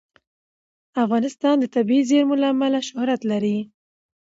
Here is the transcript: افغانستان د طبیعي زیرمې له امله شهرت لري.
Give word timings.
افغانستان 1.03 1.55
د 1.59 1.65
طبیعي 1.75 2.03
زیرمې 2.09 2.35
له 2.41 2.47
امله 2.53 2.79
شهرت 2.87 3.21
لري. 3.31 3.57